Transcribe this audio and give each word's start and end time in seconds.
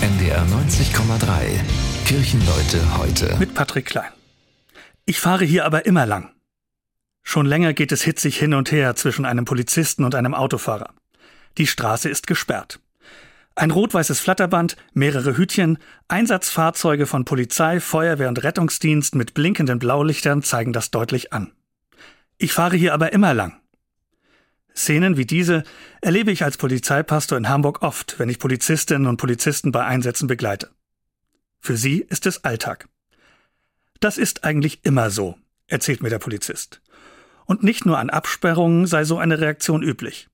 NDR 0.00 0.46
90,3. 0.46 1.58
Kirchenleute 2.06 2.98
heute. 2.98 3.36
Mit 3.40 3.54
Patrick 3.54 3.86
Klein. 3.86 4.12
Ich 5.06 5.18
fahre 5.18 5.44
hier 5.44 5.64
aber 5.64 5.86
immer 5.86 6.06
lang. 6.06 6.30
Schon 7.24 7.46
länger 7.46 7.72
geht 7.72 7.90
es 7.90 8.02
hitzig 8.02 8.38
hin 8.38 8.54
und 8.54 8.70
her 8.70 8.94
zwischen 8.94 9.24
einem 9.24 9.44
Polizisten 9.44 10.04
und 10.04 10.14
einem 10.14 10.34
Autofahrer. 10.34 10.94
Die 11.58 11.66
Straße 11.66 12.08
ist 12.08 12.28
gesperrt. 12.28 12.78
Ein 13.56 13.72
rot-weißes 13.72 14.20
Flatterband, 14.20 14.76
mehrere 14.94 15.36
Hütchen, 15.36 15.78
Einsatzfahrzeuge 16.06 17.06
von 17.06 17.24
Polizei, 17.24 17.80
Feuerwehr 17.80 18.28
und 18.28 18.44
Rettungsdienst 18.44 19.16
mit 19.16 19.34
blinkenden 19.34 19.80
Blaulichtern 19.80 20.44
zeigen 20.44 20.72
das 20.72 20.92
deutlich 20.92 21.32
an. 21.32 21.50
Ich 22.36 22.52
fahre 22.52 22.76
hier 22.76 22.94
aber 22.94 23.12
immer 23.12 23.34
lang. 23.34 23.60
Szenen 24.88 25.18
wie 25.18 25.26
diese 25.26 25.64
erlebe 26.00 26.32
ich 26.32 26.44
als 26.44 26.56
Polizeipastor 26.56 27.36
in 27.36 27.50
Hamburg 27.50 27.82
oft, 27.82 28.18
wenn 28.18 28.30
ich 28.30 28.38
Polizistinnen 28.38 29.06
und 29.06 29.18
Polizisten 29.18 29.70
bei 29.70 29.84
Einsätzen 29.84 30.28
begleite. 30.28 30.70
Für 31.60 31.76
sie 31.76 31.98
ist 32.00 32.24
es 32.24 32.42
Alltag. 32.42 32.88
Das 34.00 34.16
ist 34.16 34.44
eigentlich 34.44 34.86
immer 34.86 35.10
so, 35.10 35.36
erzählt 35.66 36.02
mir 36.02 36.08
der 36.08 36.18
Polizist. 36.18 36.80
Und 37.44 37.62
nicht 37.62 37.84
nur 37.84 37.98
an 37.98 38.08
Absperrungen 38.08 38.86
sei 38.86 39.04
so 39.04 39.18
eine 39.18 39.40
Reaktion 39.40 39.82
üblich. 39.82 40.28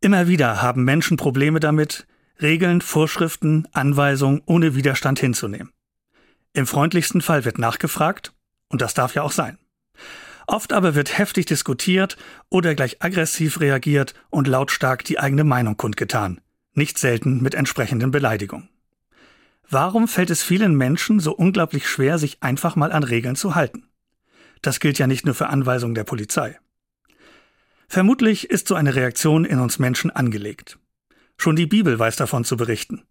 Immer 0.00 0.26
wieder 0.26 0.60
haben 0.60 0.82
Menschen 0.82 1.16
Probleme 1.16 1.60
damit, 1.60 2.08
Regeln, 2.42 2.80
Vorschriften, 2.80 3.68
Anweisungen 3.70 4.42
ohne 4.46 4.74
Widerstand 4.74 5.20
hinzunehmen. 5.20 5.70
Im 6.54 6.66
freundlichsten 6.66 7.20
Fall 7.20 7.44
wird 7.44 7.58
nachgefragt, 7.60 8.32
und 8.68 8.82
das 8.82 8.94
darf 8.94 9.14
ja 9.14 9.22
auch 9.22 9.30
sein. 9.30 9.58
Oft 10.46 10.72
aber 10.72 10.94
wird 10.94 11.18
heftig 11.18 11.46
diskutiert 11.46 12.16
oder 12.48 12.74
gleich 12.74 13.02
aggressiv 13.02 13.60
reagiert 13.60 14.14
und 14.30 14.46
lautstark 14.46 15.04
die 15.04 15.18
eigene 15.18 15.44
Meinung 15.44 15.76
kundgetan, 15.76 16.40
nicht 16.72 16.98
selten 16.98 17.42
mit 17.42 17.54
entsprechenden 17.54 18.12
Beleidigungen. 18.12 18.68
Warum 19.68 20.06
fällt 20.06 20.30
es 20.30 20.44
vielen 20.44 20.76
Menschen 20.76 21.18
so 21.18 21.34
unglaublich 21.34 21.88
schwer, 21.88 22.18
sich 22.18 22.42
einfach 22.42 22.76
mal 22.76 22.92
an 22.92 23.02
Regeln 23.02 23.34
zu 23.34 23.56
halten? 23.56 23.88
Das 24.62 24.78
gilt 24.78 24.98
ja 24.98 25.08
nicht 25.08 25.26
nur 25.26 25.34
für 25.34 25.48
Anweisungen 25.48 25.96
der 25.96 26.04
Polizei. 26.04 26.58
Vermutlich 27.88 28.48
ist 28.48 28.68
so 28.68 28.76
eine 28.76 28.94
Reaktion 28.94 29.44
in 29.44 29.58
uns 29.58 29.80
Menschen 29.80 30.10
angelegt. 30.10 30.78
Schon 31.36 31.56
die 31.56 31.66
Bibel 31.66 31.98
weiß 31.98 32.16
davon 32.16 32.44
zu 32.44 32.56
berichten. 32.56 33.02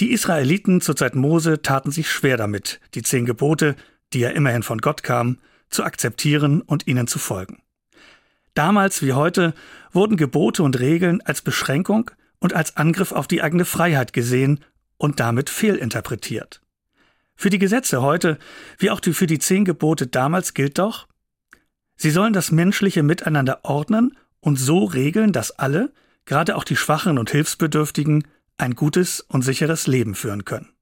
Die 0.00 0.12
Israeliten 0.12 0.80
zur 0.80 0.96
Zeit 0.96 1.14
Mose 1.14 1.62
taten 1.62 1.90
sich 1.90 2.10
schwer 2.10 2.36
damit, 2.36 2.80
die 2.94 3.02
zehn 3.02 3.26
Gebote, 3.26 3.76
die 4.12 4.20
ja 4.20 4.30
immerhin 4.30 4.62
von 4.62 4.78
Gott 4.78 5.02
kamen, 5.02 5.40
zu 5.74 5.84
akzeptieren 5.84 6.62
und 6.62 6.86
ihnen 6.86 7.06
zu 7.06 7.18
folgen. 7.18 7.62
Damals 8.54 9.02
wie 9.02 9.12
heute 9.12 9.52
wurden 9.92 10.16
Gebote 10.16 10.62
und 10.62 10.78
Regeln 10.78 11.20
als 11.22 11.42
Beschränkung 11.42 12.10
und 12.38 12.54
als 12.54 12.76
Angriff 12.76 13.12
auf 13.12 13.26
die 13.26 13.42
eigene 13.42 13.64
Freiheit 13.64 14.12
gesehen 14.12 14.60
und 14.96 15.20
damit 15.20 15.50
fehlinterpretiert. 15.50 16.60
Für 17.36 17.50
die 17.50 17.58
Gesetze 17.58 18.00
heute, 18.00 18.38
wie 18.78 18.90
auch 18.90 19.00
für 19.02 19.26
die 19.26 19.40
zehn 19.40 19.64
Gebote 19.64 20.06
damals 20.06 20.54
gilt 20.54 20.78
doch, 20.78 21.08
sie 21.96 22.10
sollen 22.10 22.32
das 22.32 22.52
menschliche 22.52 23.02
Miteinander 23.02 23.64
ordnen 23.64 24.16
und 24.40 24.56
so 24.56 24.84
regeln, 24.84 25.32
dass 25.32 25.50
alle, 25.50 25.92
gerade 26.26 26.54
auch 26.54 26.64
die 26.64 26.76
Schwachen 26.76 27.18
und 27.18 27.30
Hilfsbedürftigen, 27.30 28.24
ein 28.56 28.76
gutes 28.76 29.20
und 29.20 29.42
sicheres 29.42 29.88
Leben 29.88 30.14
führen 30.14 30.44
können. 30.44 30.73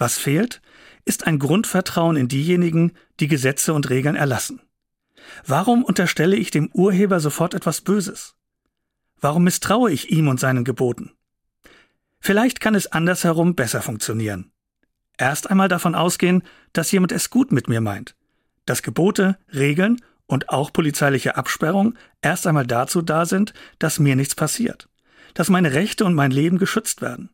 Was 0.00 0.16
fehlt, 0.16 0.62
ist 1.04 1.26
ein 1.26 1.38
Grundvertrauen 1.38 2.16
in 2.16 2.26
diejenigen, 2.26 2.92
die 3.20 3.28
Gesetze 3.28 3.74
und 3.74 3.90
Regeln 3.90 4.16
erlassen. 4.16 4.62
Warum 5.46 5.84
unterstelle 5.84 6.36
ich 6.36 6.50
dem 6.50 6.70
Urheber 6.72 7.20
sofort 7.20 7.52
etwas 7.52 7.82
Böses? 7.82 8.34
Warum 9.20 9.44
misstraue 9.44 9.92
ich 9.92 10.10
ihm 10.10 10.28
und 10.28 10.40
seinen 10.40 10.64
Geboten? 10.64 11.12
Vielleicht 12.18 12.60
kann 12.60 12.74
es 12.74 12.90
andersherum 12.90 13.54
besser 13.54 13.82
funktionieren. 13.82 14.52
Erst 15.18 15.50
einmal 15.50 15.68
davon 15.68 15.94
ausgehen, 15.94 16.44
dass 16.72 16.90
jemand 16.92 17.12
es 17.12 17.28
gut 17.28 17.52
mit 17.52 17.68
mir 17.68 17.82
meint, 17.82 18.16
dass 18.64 18.82
Gebote, 18.82 19.36
Regeln 19.52 20.00
und 20.24 20.48
auch 20.48 20.72
polizeiliche 20.72 21.36
Absperrung 21.36 21.94
erst 22.22 22.46
einmal 22.46 22.66
dazu 22.66 23.02
da 23.02 23.26
sind, 23.26 23.52
dass 23.78 23.98
mir 23.98 24.16
nichts 24.16 24.34
passiert, 24.34 24.88
dass 25.34 25.50
meine 25.50 25.74
Rechte 25.74 26.06
und 26.06 26.14
mein 26.14 26.30
Leben 26.30 26.56
geschützt 26.56 27.02
werden. 27.02 27.28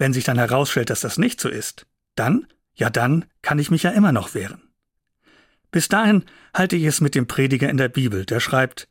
Wenn 0.00 0.14
sich 0.14 0.24
dann 0.24 0.38
herausstellt, 0.38 0.88
dass 0.88 1.00
das 1.00 1.18
nicht 1.18 1.42
so 1.42 1.50
ist, 1.50 1.84
dann 2.14 2.46
ja 2.74 2.88
dann 2.88 3.26
kann 3.42 3.58
ich 3.58 3.70
mich 3.70 3.82
ja 3.82 3.90
immer 3.90 4.12
noch 4.12 4.32
wehren. 4.32 4.62
Bis 5.70 5.88
dahin 5.88 6.24
halte 6.54 6.74
ich 6.74 6.84
es 6.84 7.02
mit 7.02 7.14
dem 7.14 7.26
Prediger 7.26 7.68
in 7.68 7.76
der 7.76 7.90
Bibel, 7.90 8.24
der 8.24 8.40
schreibt, 8.40 8.88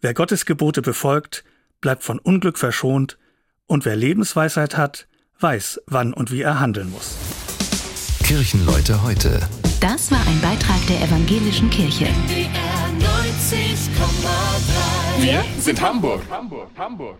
wer 0.00 0.14
Gottes 0.14 0.46
Gebote 0.46 0.80
befolgt, 0.80 1.42
bleibt 1.80 2.04
von 2.04 2.20
Unglück 2.20 2.56
verschont, 2.56 3.18
und 3.66 3.84
wer 3.84 3.96
Lebensweisheit 3.96 4.76
hat, 4.76 5.08
weiß, 5.40 5.80
wann 5.88 6.14
und 6.14 6.30
wie 6.30 6.42
er 6.42 6.60
handeln 6.60 6.92
muss. 6.92 7.16
Kirchenleute 8.22 9.02
heute. 9.02 9.40
Das 9.80 10.12
war 10.12 10.24
ein 10.24 10.40
Beitrag 10.40 10.86
der 10.86 11.02
evangelischen 11.02 11.68
Kirche. 11.70 12.06
Wir 15.18 15.44
sind 15.58 15.80
Hamburg. 15.82 16.22
Hamburg. 16.30 16.70
Hamburg. 16.78 17.18